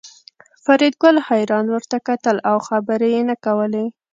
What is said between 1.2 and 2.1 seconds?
حیران ورته